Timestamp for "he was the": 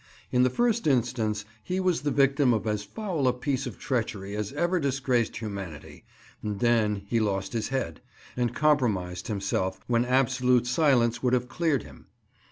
1.63-2.09